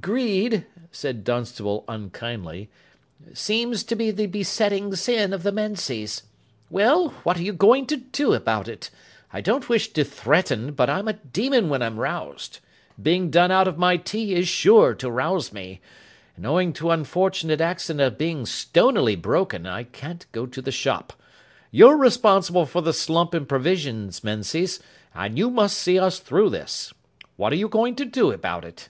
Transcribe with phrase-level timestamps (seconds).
[0.00, 2.70] "Greed," said Dunstable unkindly,
[3.34, 6.22] "seems to be the besetting sin of the Menzies'.
[6.70, 8.88] Well, what are you going to do about it?
[9.32, 12.60] I don't wish to threaten, but I'm a demon when I'm roused.
[13.02, 15.80] Being done out of my tea is sure to rouse me.
[16.36, 21.12] And owing to unfortunate accident of being stonily broken, I can't go to the shop.
[21.72, 24.78] You're responsible for the slump in provisions, Menzies,
[25.16, 26.94] and you must see us through this.
[27.34, 28.88] What are you going to do about it?"